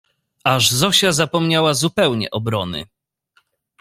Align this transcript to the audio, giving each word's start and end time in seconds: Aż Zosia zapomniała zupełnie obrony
Aż 0.43 0.71
Zosia 0.71 1.11
zapomniała 1.11 1.73
zupełnie 1.73 2.31
obrony 2.31 2.85